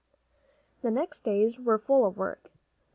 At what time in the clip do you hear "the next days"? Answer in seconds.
0.81-1.59